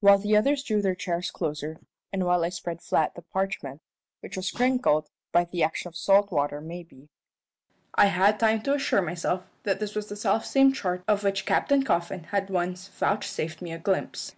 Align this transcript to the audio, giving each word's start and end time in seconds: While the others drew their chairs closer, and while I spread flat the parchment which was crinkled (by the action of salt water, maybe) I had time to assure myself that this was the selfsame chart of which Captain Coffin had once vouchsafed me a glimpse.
While 0.00 0.18
the 0.18 0.36
others 0.36 0.62
drew 0.62 0.82
their 0.82 0.94
chairs 0.94 1.30
closer, 1.30 1.80
and 2.12 2.26
while 2.26 2.44
I 2.44 2.50
spread 2.50 2.82
flat 2.82 3.14
the 3.14 3.22
parchment 3.22 3.80
which 4.20 4.36
was 4.36 4.50
crinkled 4.50 5.08
(by 5.32 5.46
the 5.46 5.62
action 5.62 5.88
of 5.88 5.96
salt 5.96 6.30
water, 6.30 6.60
maybe) 6.60 7.08
I 7.94 8.08
had 8.08 8.38
time 8.38 8.60
to 8.64 8.74
assure 8.74 9.00
myself 9.00 9.44
that 9.62 9.80
this 9.80 9.94
was 9.94 10.08
the 10.10 10.14
selfsame 10.16 10.72
chart 10.72 11.04
of 11.08 11.24
which 11.24 11.46
Captain 11.46 11.82
Coffin 11.84 12.24
had 12.24 12.50
once 12.50 12.86
vouchsafed 12.88 13.62
me 13.62 13.72
a 13.72 13.78
glimpse. 13.78 14.34